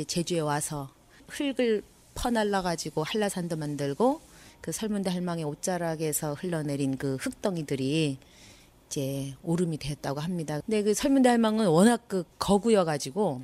제주에 0.07 0.39
와서 0.39 0.95
흙을 1.29 1.83
퍼날라 2.15 2.63
가지고 2.63 3.03
한라산도 3.03 3.57
만들고 3.57 4.21
그 4.61 4.71
설문대 4.71 5.11
할망의 5.11 5.45
옷자락에서 5.45 6.35
흘러내린 6.35 6.99
그 6.99 7.17
흙덩이들이 7.17 8.19
이제 8.87 9.35
오름이 9.43 9.79
되었다고 9.79 10.21
합니다. 10.21 10.61
근데 10.61 10.85
그 10.85 10.95
설문대 10.95 11.29
할망은 11.31 11.67
워낙 11.67 12.05
그 12.07 12.23
거구여 12.39 12.85
가지고 12.85 13.43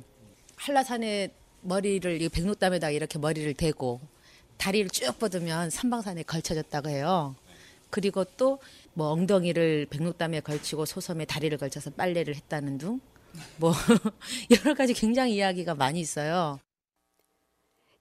한라산에 0.55 1.33
머리를 1.61 2.21
이 2.21 2.29
백록담에다 2.29 2.89
이렇게 2.89 3.19
머리를 3.19 3.53
대고 3.53 3.99
다리를 4.57 4.89
쭉 4.89 5.17
뻗으면 5.17 5.69
삼방산에 5.69 6.23
걸쳐졌다고 6.23 6.89
해요. 6.89 7.35
그리고 7.89 8.23
또 8.23 8.59
뭐 8.93 9.07
엉덩이를 9.11 9.87
백록담에 9.89 10.41
걸치고 10.41 10.85
소섬에 10.85 11.25
다리를 11.25 11.57
걸쳐서 11.57 11.91
빨래를 11.91 12.35
했다는 12.35 12.77
둥. 12.77 12.99
뭐 13.57 13.71
여러 14.51 14.73
가지 14.73 14.93
굉장히 14.93 15.35
이야기가 15.35 15.75
많이 15.75 15.99
있어요. 16.01 16.59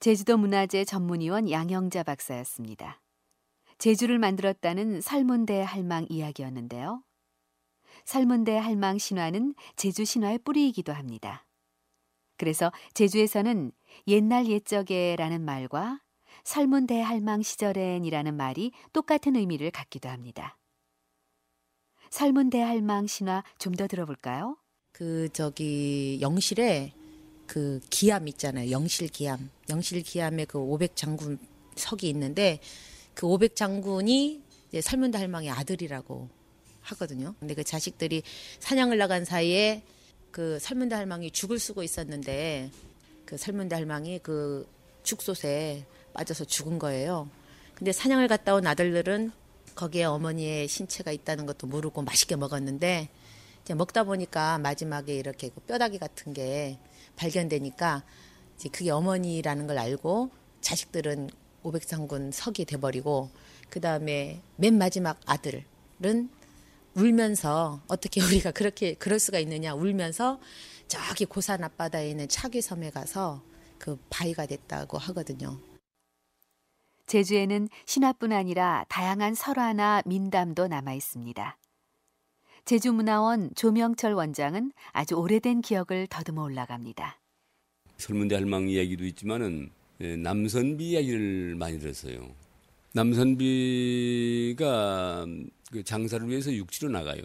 제주도 0.01 0.37
문화재 0.37 0.85
전문위원 0.85 1.51
양영자 1.51 2.03
박사였습니다. 2.03 3.01
제주를 3.79 4.19
만들었다는 4.19 5.01
설문대 5.01 5.63
할망 5.63 6.07
이야기였는데요. 6.09 7.03
설문대 8.05 8.57
할망 8.57 8.99
신화는 8.99 9.55
제주 9.77 10.05
신화의 10.05 10.39
뿌리이기도 10.39 10.93
합니다. 10.93 11.47
그래서 12.41 12.73
제주에서는 12.95 13.71
옛날 14.09 14.47
옛적에라는 14.47 15.43
말과 15.43 16.01
설문 16.43 16.87
대 16.87 16.99
할망 16.99 17.43
시절엔이라는 17.43 18.35
말이 18.35 18.73
똑같은 18.95 19.37
의미를 19.37 19.71
갖기도 19.71 20.09
합니다. 20.09 20.57
설문 22.09 22.49
대 22.49 22.63
할망 22.63 23.07
신화 23.07 23.45
좀 23.59 23.75
더 23.75 23.87
들어볼까요? 23.87 24.57
그 24.91 25.29
저기 25.35 26.19
영실에 26.23 26.95
그 27.47 27.79
기암 27.91 28.27
있잖아요. 28.29 28.71
영실 28.71 29.09
기암. 29.09 29.51
영실 29.69 30.03
기암에 30.03 30.47
그 30.47 30.59
500장군 30.59 31.39
석이 31.77 32.09
있는데 32.09 32.59
그 33.13 33.27
500장군이 33.27 34.41
이제 34.71 34.81
설문 34.81 35.11
대 35.11 35.19
할망의 35.19 35.51
아들이라고 35.51 36.31
하거든요. 36.81 37.35
근데 37.39 37.55
그 37.55 37.65
자식들이 37.65 38.23
사냥을 38.61 38.97
나간 38.97 39.27
사이에 39.27 39.83
그 40.31 40.59
설문대 40.59 40.95
할망이 40.95 41.31
죽을 41.31 41.59
쓰고 41.59 41.83
있었는데 41.83 42.71
그 43.25 43.37
설문대 43.37 43.75
할망이 43.75 44.21
그 44.23 44.67
죽솥에 45.03 45.85
빠져서 46.13 46.45
죽은 46.45 46.79
거예요. 46.79 47.29
근데 47.75 47.93
사냥을 47.93 48.29
갔다 48.29 48.55
온 48.55 48.67
아들들은 48.67 49.33
거기에 49.75 50.05
어머니의 50.05 50.69
신체가 50.69 51.13
있다는 51.13 51.47
것도 51.47 51.67
모르고 51.67 52.03
맛있게 52.03 52.37
먹었는데 52.37 53.09
이제 53.63 53.75
먹다 53.75 54.05
보니까 54.05 54.59
마지막에 54.59 55.15
이렇게 55.15 55.49
그 55.49 55.61
뼈다귀 55.61 55.99
같은 55.99 56.33
게 56.33 56.79
발견되니까 57.17 58.05
이제 58.57 58.69
그게 58.69 58.91
어머니라는 58.91 59.67
걸 59.67 59.79
알고 59.79 60.31
자식들은 60.61 61.31
500장군 61.65 62.33
석이 62.33 62.65
돼버리고 62.65 63.31
그 63.69 63.81
다음에 63.81 64.41
맨 64.57 64.77
마지막 64.77 65.19
아들은 65.27 66.31
울면서 66.95 67.81
어떻게 67.89 68.21
우리가 68.23 68.51
그렇게 68.51 68.95
그럴 68.95 69.19
수가 69.19 69.39
있느냐 69.39 69.75
울면서 69.75 70.41
저기 70.89 71.25
고산 71.25 71.63
앞바다에 71.63 72.11
있는 72.11 72.29
차귀섬에 72.29 72.91
가서 72.91 73.43
그 73.79 73.99
바위가 74.11 74.47
됐다고 74.47 74.99
하거든요. 74.99 75.59
제주에는 77.07 77.69
신화뿐 77.87 78.33
아니라 78.33 78.85
다양한 78.89 79.35
설화나 79.35 80.03
민담도 80.07 80.69
남아 80.69 80.95
있습니다. 80.95 81.59
제주문화원 82.65 83.51
조명철 83.57 84.13
원장은 84.13 84.73
아주 84.93 85.17
오래된 85.17 85.61
기억을 85.61 86.07
더듬어 86.09 86.43
올라갑니다. 86.45 87.21
설문대 87.97 88.35
할망 88.35 88.69
이야기도 88.69 89.05
있지만은 89.07 89.71
예, 90.01 90.17
남선비 90.17 90.91
이야기를 90.91 91.57
많이 91.57 91.79
들었어요. 91.79 92.35
남선비가 93.91 94.57
그 95.73 95.85
장사를 95.85 96.29
위해서 96.29 96.53
육지로 96.53 96.91
나가요. 96.91 97.23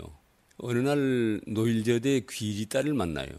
어느 0.58 0.80
날 0.80 1.42
노일저대 1.48 2.26
귀리 2.30 2.68
딸을 2.68 2.94
만나요. 2.94 3.30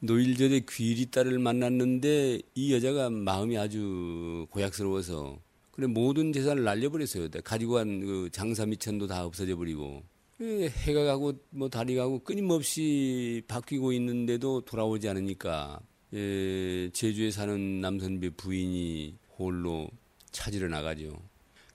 노일저대 0.00 0.64
귀리 0.68 1.06
딸을 1.06 1.38
만났는데 1.38 2.40
이 2.54 2.74
여자가 2.74 3.10
마음이 3.10 3.56
아주 3.58 4.46
고약스러워서 4.50 5.38
그래 5.70 5.86
모든 5.86 6.32
재산을 6.32 6.64
날려버렸어요. 6.64 7.28
가지고 7.44 7.74
간 7.74 8.00
그 8.00 8.28
장사 8.32 8.66
미천도 8.66 9.06
다 9.06 9.24
없어져 9.24 9.56
버리고 9.56 10.02
해가 10.40 11.04
가고 11.04 11.34
뭐 11.50 11.68
달이 11.68 11.94
가고 11.94 12.18
끊임없이 12.20 13.42
바뀌고 13.46 13.92
있는데도 13.92 14.62
돌아오지 14.62 15.08
않으니까 15.08 15.80
예, 16.14 16.90
제주에 16.92 17.30
사는 17.30 17.80
남선비 17.80 18.30
부인이 18.30 19.16
홀로 19.38 19.88
찾으러 20.32 20.68
나가죠. 20.68 21.29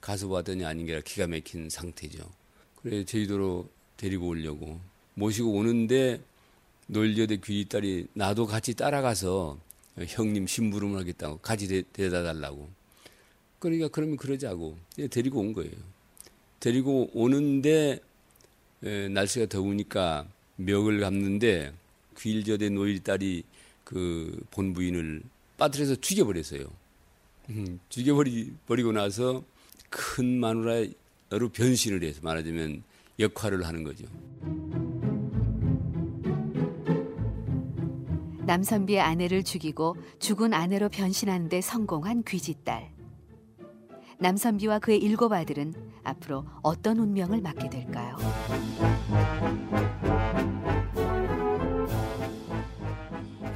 가서 0.06 0.28
봤더니 0.28 0.64
아닌 0.64 0.86
게 0.86 0.92
아니라 0.92 1.04
기가 1.04 1.26
막힌 1.26 1.68
상태죠. 1.68 2.30
그래 2.76 3.04
제주도로 3.04 3.68
데리고 3.98 4.28
오려고 4.28 4.80
모시고 5.16 5.52
오는데 5.52 6.22
놀려대 6.86 7.38
귀리 7.38 7.66
딸이 7.66 8.10
나도 8.14 8.46
같이 8.46 8.76
따라가서 8.76 9.60
형님 9.98 10.46
심부름을 10.46 11.00
하겠다고 11.00 11.40
같이 11.40 11.68
데, 11.68 11.82
데려다 11.92 12.22
달라고. 12.22 12.70
그러니까 13.58 13.88
그러면 13.88 14.16
그러자고 14.18 14.78
예, 15.00 15.08
데리고 15.08 15.40
온 15.40 15.54
거예요. 15.54 15.74
데리고 16.60 17.10
오는데 17.16 18.00
에, 18.84 19.08
날씨가 19.08 19.48
더우니까 19.48 20.28
멱을 20.58 21.00
감는데 21.00 21.74
귀일저대 22.20 22.70
노일 22.70 23.02
딸이 23.02 23.44
그 23.84 24.40
본부인을 24.52 25.24
빠뜨려서 25.58 25.96
죽여버렸어요. 25.96 26.72
음, 27.50 27.80
죽여버리 27.90 28.54
버리고 28.68 28.92
나서 28.92 29.44
큰 29.96 30.40
마누라로 30.42 31.50
변신을 31.54 32.04
해서 32.04 32.20
말하자면 32.22 32.84
역할을 33.18 33.66
하는 33.66 33.86
거죠. 33.86 34.06
남선비의 38.46 39.00
아내를 39.00 39.44
죽이고 39.44 39.96
죽은 40.20 40.54
아내로 40.54 40.90
변신하는 40.90 41.48
데 41.48 41.62
성공한 41.62 42.24
귀지딸. 42.28 42.92
남선비와 44.20 44.80
그의 44.80 45.00
일곱 45.00 45.32
아들은 45.32 45.74
앞으로 46.04 46.46
어떤 46.62 47.00
운명을 47.00 47.40
맞게 47.40 47.70
될까요? 47.70 48.18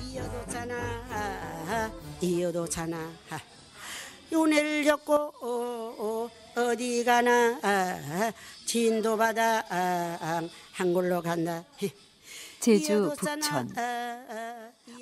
이어도 0.09 0.45
자나 0.47 1.91
이어도 2.21 2.65
자나 2.65 3.11
요네를 4.31 4.83
젓고 4.85 5.13
어, 5.13 6.29
어, 6.55 6.75
디 6.75 7.03
가나 7.03 7.59
진도 8.65 9.17
바다 9.17 9.61
한 10.73 10.93
골로 10.93 11.21
간다. 11.21 11.63
제주 12.59 13.13
북촌. 13.17 13.73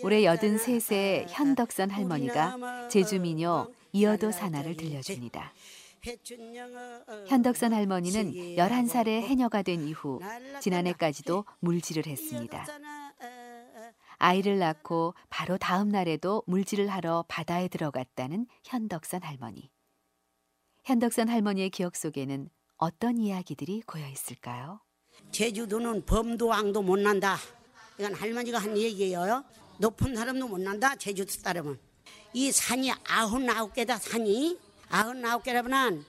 올해 0.04 0.22
83세 0.22 1.26
현덕선 1.30 1.90
할머니가 1.90 2.88
제주 2.90 3.20
민요 3.20 3.72
이어도 3.92 4.32
사나를 4.32 4.78
들려줍니다. 4.78 5.54
현덕선 7.28 7.74
할머니는 7.74 8.56
11살에 8.56 9.08
해녀가 9.08 9.62
된 9.62 9.88
이후 9.88 10.20
지난해까지도 10.62 11.46
물질을 11.60 12.06
했습니다. 12.06 12.66
아이를 14.18 14.60
낳고 14.60 15.14
바로 15.30 15.58
다음 15.58 15.90
날에도 15.90 16.44
물질을 16.48 16.88
하러 16.88 17.24
바다에 17.28 17.68
들어갔다는 17.68 18.48
현덕선 18.64 19.24
할머니. 19.24 19.70
현덕선 20.86 21.30
할머니의 21.30 21.70
기억 21.70 21.96
속에는 21.96 22.50
어떤 22.78 23.18
이야기들이 23.18 23.82
고여 23.86 24.08
있을까요? 24.08 24.80
제주도는 25.32 26.06
범도 26.06 26.48
왕도 26.48 26.82
못 26.82 27.00
난다. 27.00 27.38
이건 28.00 28.14
할머니가 28.14 28.60
한 28.60 28.78
얘기예요. 28.78 29.44
높은 29.80 30.16
사람도 30.16 30.48
못 30.48 30.60
난다. 30.60 30.96
제주도 30.96 31.32
사람은. 31.32 31.78
이 32.34 32.52
산이 32.52 32.92
아흔아홉 33.08 33.74
개다 33.74 33.98
산이 33.98 34.58
아흔아홉 34.90 35.44
개라면 35.44 36.06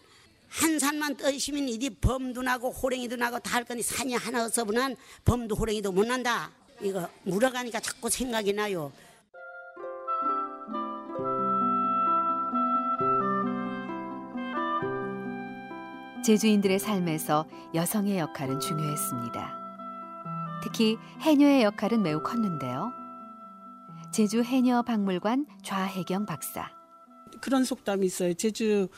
한 0.48 0.78
산만 0.78 1.16
떠있으면 1.16 1.68
이리 1.68 1.90
범도 1.90 2.42
나고 2.42 2.70
호랭이도 2.70 3.16
나고 3.16 3.38
다 3.40 3.56
할 3.56 3.64
거니 3.64 3.82
산이 3.82 4.14
하나 4.14 4.44
없어보면 4.44 4.96
범도 5.24 5.56
호랭이도 5.56 5.92
못 5.92 6.06
난다. 6.06 6.52
이거 6.80 7.08
물어가니까 7.24 7.80
자꾸 7.80 8.08
생각이 8.08 8.52
나요. 8.52 8.92
제주인들의 16.24 16.78
삶에서 16.78 17.46
여성의 17.74 18.18
역할은 18.18 18.60
중요했습니다. 18.60 19.58
특히 20.62 20.96
해녀의 21.20 21.62
역할은 21.62 22.02
매우 22.02 22.22
컸는데요. 22.22 22.92
제주 24.12 24.42
해녀 24.42 24.82
박물관 24.82 25.46
좌혜경 25.62 26.26
박사. 26.26 26.70
그런 27.40 27.64
속담이 27.64 28.04
있어요. 28.04 28.34
제주 28.34 28.88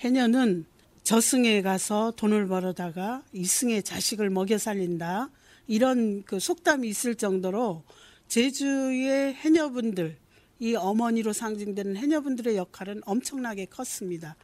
해녀는 0.00 0.64
저승에 1.02 1.60
가서 1.62 2.12
돈을 2.16 2.46
벌어다가 2.46 3.22
이승에 3.32 3.82
자식을 3.82 4.30
먹여 4.30 4.58
살린다. 4.58 5.28
이런 5.66 6.22
그 6.24 6.40
속담이 6.40 6.88
있을 6.88 7.14
정도로 7.14 7.84
제주의 8.28 9.34
해녀분들, 9.34 10.18
이 10.60 10.74
어머니로 10.74 11.32
상징되는 11.32 11.96
해녀분들의 11.96 12.56
역할은 12.56 13.00
엄청나게 13.06 13.66
컸습니다. 13.66 14.36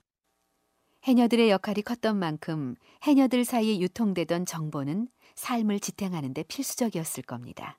해녀들의 1.05 1.51
역할이 1.51 1.83
컸던 1.83 2.19
만큼 2.19 2.75
해녀들 3.03 3.45
사이에 3.45 3.79
유통되던 3.79 4.45
정보는 4.45 5.09
삶을 5.37 5.79
지탱하는 5.79 6.35
데 6.35 6.43
필수적이었을 6.43 7.23
겁니다. 7.23 7.79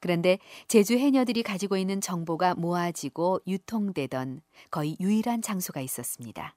그런데 0.00 0.38
제주 0.66 0.94
해녀들이 0.98 1.42
가지고 1.42 1.76
있는 1.76 2.00
정보가 2.00 2.56
모아지고 2.56 3.40
유통되던 3.46 4.40
거의 4.70 4.96
유일한 4.98 5.42
장소가 5.42 5.80
있었습니다. 5.80 6.56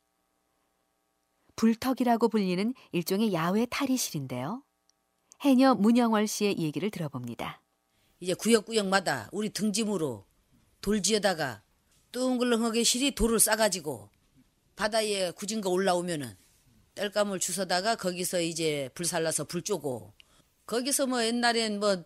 불턱이라고 1.55 2.29
불리는 2.29 2.73
일종의 2.91 3.33
야외 3.33 3.65
탈의실인데요. 3.65 4.63
해녀 5.41 5.75
문영월 5.75 6.27
씨의 6.27 6.57
얘기를 6.59 6.89
들어봅니다. 6.89 7.61
이제 8.19 8.33
구역구역마다 8.33 9.29
우리 9.31 9.49
등짐으로 9.49 10.25
돌 10.81 11.01
지어다가 11.03 11.61
둥글렁하게 12.11 12.83
실이 12.83 13.13
돌을 13.13 13.39
싸가지고 13.39 14.09
바다에 14.75 15.31
구진거 15.31 15.69
올라오면은 15.69 16.35
땔감을 16.95 17.39
주워다가 17.39 17.95
거기서 17.95 18.41
이제 18.41 18.89
불 18.93 19.05
살라서 19.05 19.43
불 19.45 19.61
쪼고 19.61 20.13
거기서 20.65 21.07
뭐 21.07 21.23
옛날엔 21.23 21.79
뭐 21.79 22.03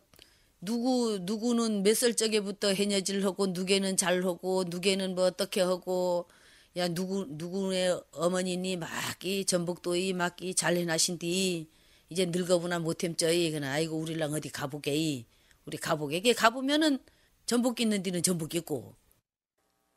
누구 0.62 1.20
누구는 1.22 1.84
몇 1.84 1.94
살 1.96 2.16
적에부터 2.16 2.74
해녀질 2.74 3.24
하고 3.24 3.48
누구는 3.48 3.96
잘 3.98 4.24
하고 4.26 4.64
누구는 4.68 5.16
뭐 5.16 5.26
어떻게 5.26 5.62
하고 5.62 6.28
야 6.76 6.88
누구 6.88 7.26
누구의 7.30 8.02
어머니니 8.12 8.76
막이 8.78 9.46
전복도이 9.46 10.14
막이 10.14 10.56
잘 10.56 10.76
해나신디 10.76 11.70
이제 12.10 12.26
늙어보나 12.26 12.80
못햄쩌이 12.80 13.52
그나 13.52 13.72
아이고 13.74 13.98
우리랑 13.98 14.34
어디 14.34 14.50
가보게 14.50 15.26
우리 15.66 15.78
가보게 15.78 16.20
게 16.22 16.34
가보면은 16.34 17.00
전복 17.46 17.80
있는 17.80 18.04
데는 18.04 18.24
전복 18.24 18.56
있고 18.56 18.96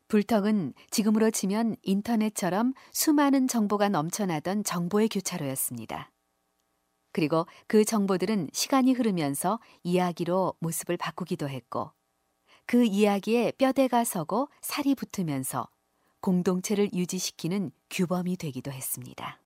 불턱은 0.07 0.73
지금으로 0.91 1.31
치면 1.31 1.75
인터넷처럼 1.81 2.73
수많은 2.91 3.47
정보가 3.47 3.89
넘쳐나던 3.89 4.63
정보의 4.63 5.09
교차로였습니다. 5.09 6.11
그리고 7.11 7.47
그 7.67 7.83
정보들은 7.83 8.49
시간이 8.53 8.93
흐르면서 8.93 9.59
이야기로 9.83 10.55
모습을 10.59 10.97
바꾸기도 10.97 11.49
했고 11.49 11.91
그 12.65 12.83
이야기에 12.85 13.53
뼈대가 13.57 14.03
서고 14.03 14.49
살이 14.61 14.95
붙으면서 14.95 15.67
공동체를 16.21 16.91
유지시키는 16.93 17.71
규범이 17.89 18.37
되기도 18.37 18.71
했습니다. 18.71 19.39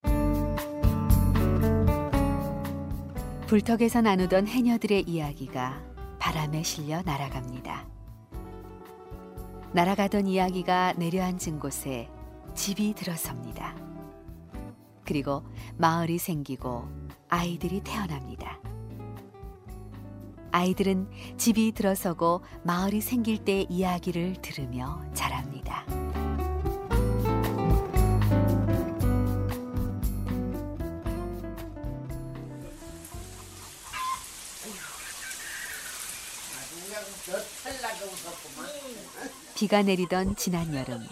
불턱에서 3.48 4.02
나누던 4.02 4.46
해녀들의 4.46 5.04
이야기가 5.04 5.82
바람에 6.20 6.64
실려 6.64 7.02
날아갑니다. 7.04 7.88
날아가던 9.72 10.28
이야기가 10.28 10.96
내려앉은 10.98 11.58
곳에 11.58 12.10
집이 12.56 12.94
들어섭니다. 12.94 13.74
그리고 15.06 15.44
마을이 15.78 16.18
생기고 16.18 16.90
아이들이 17.30 17.80
태어납니다. 17.80 18.60
아이들은 20.52 21.10
집이 21.38 21.72
들어서고 21.72 22.42
마을이 22.64 23.00
생길 23.00 23.38
때 23.46 23.66
이야기를 23.70 24.42
들으며 24.42 25.02
자랍니다. 25.14 25.86
비가 39.58 39.82
내리던 39.82 40.36
지난 40.36 40.72
여름 40.76 41.04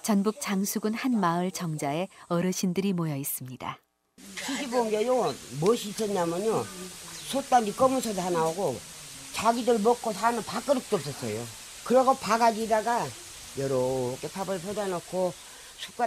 전북 0.00 0.40
장수군 0.40 0.94
한 0.94 1.20
마을 1.20 1.50
정자에 1.50 2.08
어르신들이 2.28 2.94
모여 2.94 3.14
있습니다. 3.14 3.78
시집온 4.42 4.88
게요 4.88 5.34
무엇이 5.60 5.90
있었냐면요 5.90 6.64
솥단지 7.28 7.76
검은 7.76 8.00
솥 8.00 8.18
하나 8.18 8.42
오고 8.46 8.80
자기들 9.34 9.80
먹고 9.80 10.14
사는 10.14 10.42
밥그릇도 10.42 10.96
없었어요. 10.96 11.44
그러고 11.84 12.16
바가지에다가 12.16 13.06
이렇게 13.58 14.30
밥을 14.32 14.58
쏟아 14.58 14.86
놓고 14.86 15.34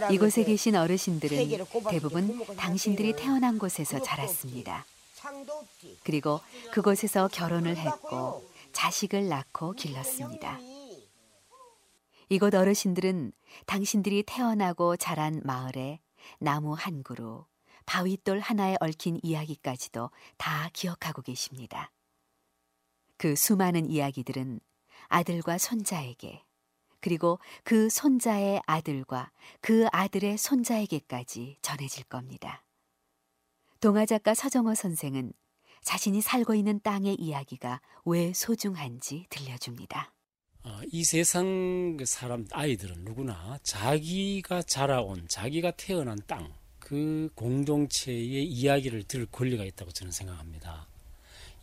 이곳에 0.09 0.45
계신 0.45 0.75
어르신들은 0.75 1.63
대부분 1.91 2.43
당신들이 2.57 3.13
태어난 3.15 3.59
곳에서 3.59 4.01
자랐습니다. 4.01 4.83
그리고 6.03 6.39
그곳에서 6.71 7.27
결혼을 7.27 7.77
했고 7.77 8.43
자식을 8.73 9.27
낳고 9.27 9.73
길렀습니다. 9.73 10.59
이곳 12.29 12.55
어르신들은 12.55 13.33
당신들이 13.65 14.23
태어나고 14.23 14.97
자란 14.97 15.41
마을에 15.43 15.99
나무 16.39 16.73
한 16.73 17.03
그루, 17.03 17.45
바윗돌 17.85 18.39
하나에 18.39 18.75
얽힌 18.79 19.19
이야기까지도 19.21 20.09
다 20.37 20.69
기억하고 20.73 21.21
계십니다. 21.21 21.91
그 23.17 23.35
수많은 23.35 23.89
이야기들은 23.89 24.59
아들과 25.07 25.57
손자에게, 25.57 26.43
그리고 26.99 27.39
그 27.63 27.89
손자의 27.89 28.61
아들과 28.65 29.31
그 29.61 29.85
아들의 29.91 30.37
손자에게까지 30.37 31.57
전해질 31.61 32.05
겁니다. 32.05 32.63
동화작가 33.79 34.33
서정호 34.33 34.73
선생은 34.73 35.31
자신이 35.83 36.21
살고 36.21 36.55
있는 36.55 36.79
땅의 36.81 37.15
이야기가 37.15 37.79
왜 38.05 38.33
소중한지 38.33 39.27
들려줍니다. 39.29 40.14
어, 40.65 40.81
이 40.91 41.03
세상 41.03 41.95
그 41.97 42.05
사람 42.05 42.45
아이들은 42.51 43.05
누구나 43.05 43.57
자기가 43.63 44.63
자라온 44.63 45.25
자기가 45.29 45.71
태어난 45.71 46.19
땅 46.27 46.51
그 46.85 47.29
공동체의 47.33 48.45
이야기를 48.45 49.05
들을 49.05 49.25
권리가 49.25 49.63
있다고 49.63 49.91
저는 49.91 50.11
생각합니다. 50.11 50.87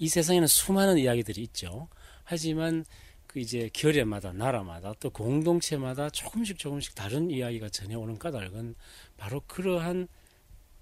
이 0.00 0.08
세상에는 0.08 0.48
수많은 0.48 0.98
이야기들이 0.98 1.40
있죠. 1.44 1.86
하지만 2.24 2.84
그 3.28 3.38
이제 3.38 3.70
결에마다 3.72 4.32
나라마다 4.32 4.94
또 4.98 5.10
공동체마다 5.10 6.10
조금씩 6.10 6.58
조금씩 6.58 6.96
다른 6.96 7.30
이야기가 7.30 7.68
전해오는 7.68 8.18
까닭은 8.18 8.74
바로 9.16 9.40
그러한 9.46 10.08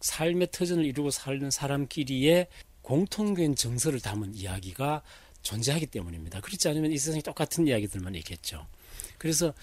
삶의 0.00 0.48
터전을 0.52 0.86
이루고 0.86 1.10
사는 1.10 1.50
사람끼리의 1.50 2.46
공통된 2.80 3.56
정서를 3.56 4.00
담은 4.00 4.34
이야기가 4.34 5.02
존재하기 5.42 5.86
때문입니다. 5.86 6.40
그렇지 6.40 6.68
않으면 6.68 6.92
이 6.92 6.98
세상에 6.98 7.22
똑같은 7.22 7.66
이야기들만 7.66 8.14
있겠죠. 8.16 8.66
그래서 9.18 9.54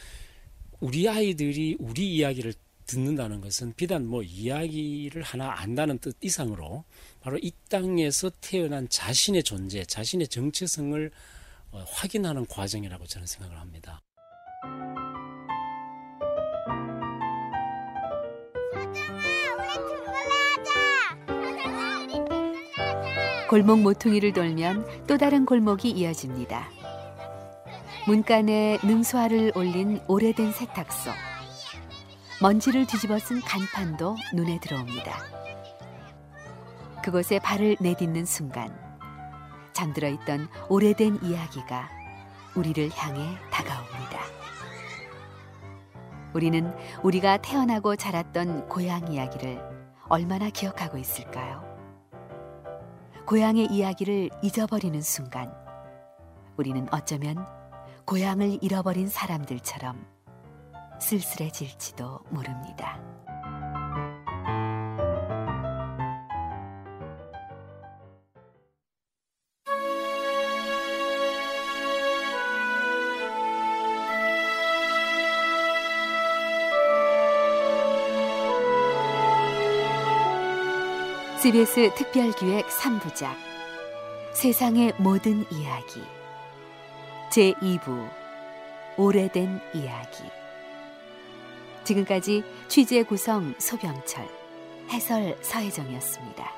우리 0.79 1.07
아이들이 1.07 1.75
우리 1.79 2.15
이야기를 2.15 2.53
듣는다는 2.85 3.41
것은 3.41 3.73
비단 3.75 4.07
뭐 4.07 4.23
이야기를 4.23 5.21
하나 5.21 5.51
안다는 5.59 5.99
뜻 5.99 6.15
이상으로 6.21 6.85
바로 7.21 7.37
이 7.37 7.51
땅에서 7.69 8.31
태어난 8.41 8.87
자신의 8.87 9.43
존재, 9.43 9.83
자신의 9.83 10.29
정체성을 10.29 11.11
어, 11.71 11.85
확인하는 11.89 12.45
과정이라고 12.45 13.05
저는 13.05 13.27
생각을 13.27 13.59
합니다. 13.59 13.99
골목 23.49 23.79
모퉁이를 23.79 24.33
돌면 24.33 24.85
또 25.07 25.17
다른 25.17 25.45
골목이 25.45 25.89
이어집니다. 25.89 26.67
문간에 28.05 28.77
능수화를 28.83 29.53
올린 29.55 30.01
오래된 30.07 30.51
세탁소. 30.51 31.11
먼지를 32.41 32.85
뒤집어 32.85 33.17
쓴 33.19 33.39
간판도 33.41 34.15
눈에 34.33 34.59
들어옵니다. 34.59 35.17
그곳에 37.03 37.39
발을 37.39 37.77
내딛는 37.79 38.25
순간 38.25 38.77
잠들어 39.71 40.09
있던 40.09 40.49
오래된 40.67 41.19
이야기가 41.23 41.89
우리를 42.55 42.89
향해 42.95 43.37
다가옵니다. 43.49 44.19
우리는 46.33 46.73
우리가 47.01 47.37
태어나고 47.37 47.95
자랐던 47.95 48.67
고향 48.67 49.11
이야기를 49.11 49.59
얼마나 50.09 50.49
기억하고 50.49 50.97
있을까요? 50.97 51.66
고향의 53.27 53.67
이야기를 53.71 54.29
잊어버리는 54.41 55.01
순간 55.01 55.53
우리는 56.55 56.87
어쩌면 56.93 57.45
고향을 58.05 58.59
잃어버린 58.61 59.09
사람들처럼 59.09 60.07
쓸쓸해질지도 61.01 62.21
모릅니다. 62.29 63.16
CBS 81.47 81.93
특별기획 81.95 82.67
3부작 82.67 83.33
세상의 84.33 84.95
모든 84.97 85.45
이야기 85.49 86.01
제2부 87.29 88.09
오래된 88.97 89.61
이야기 89.73 90.23
지금까지 91.85 92.43
취재 92.67 93.03
구성 93.03 93.55
소병철 93.59 94.27
해설 94.89 95.37
서혜정이었습니다. 95.41 96.51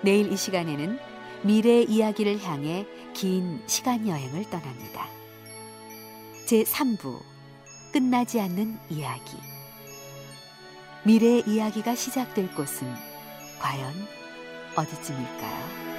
내일 0.00 0.32
이 0.32 0.36
시간에는 0.36 0.98
미래 1.42 1.82
이야기를 1.82 2.42
향해 2.42 2.84
긴 3.14 3.62
시간 3.68 4.08
여행을 4.08 4.50
떠납니다. 4.50 5.06
제3부 6.48 7.20
끝나지 7.92 8.40
않는 8.40 8.76
이야기 8.88 9.36
미래의 11.04 11.44
이야기가 11.46 11.94
시작될 11.94 12.56
곳은 12.56 13.09
과연 13.60 13.92
어디쯤일까요? 14.74 15.89